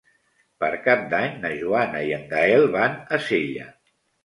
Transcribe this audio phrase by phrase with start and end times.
[0.63, 3.71] Per Cap d'Any na Joana i en Gaël van a Sella.